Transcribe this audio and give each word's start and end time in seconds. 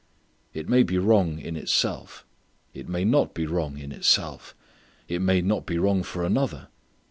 It 0.51 0.67
may 0.67 0.81
be 0.81 0.97
wrong 0.97 1.37
in 1.37 1.55
itself. 1.55 2.25
It 2.73 2.89
may 2.89 3.05
not 3.05 3.35
be 3.35 3.45
wrong 3.45 3.77
in 3.77 3.91
itself. 3.91 4.55
It 5.07 5.19
may 5.21 5.41
not 5.43 5.67
be 5.67 5.77
wrong 5.77 6.01
for 6.01 6.23
another. 6.25 6.69